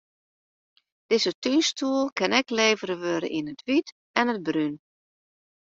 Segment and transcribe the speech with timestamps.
[1.11, 3.89] Dizze túnstoel kin ek levere wurde yn it wyt
[4.19, 4.75] en it brún.